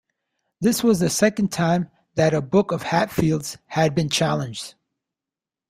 [0.61, 4.73] This was the second time that a book of Hatfield's had been challenged.